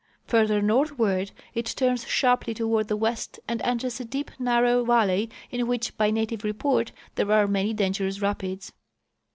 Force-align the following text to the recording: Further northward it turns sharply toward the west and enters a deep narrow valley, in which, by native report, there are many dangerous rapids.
Further 0.25 0.63
northward 0.63 1.29
it 1.53 1.67
turns 1.67 2.07
sharply 2.07 2.55
toward 2.55 2.87
the 2.87 2.97
west 2.97 3.39
and 3.47 3.61
enters 3.61 3.99
a 3.99 4.03
deep 4.03 4.31
narrow 4.39 4.83
valley, 4.83 5.29
in 5.51 5.67
which, 5.67 5.95
by 5.95 6.09
native 6.09 6.43
report, 6.43 6.91
there 7.13 7.31
are 7.31 7.45
many 7.47 7.71
dangerous 7.71 8.19
rapids. 8.19 8.73